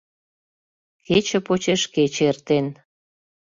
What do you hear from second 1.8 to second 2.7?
кече эртен.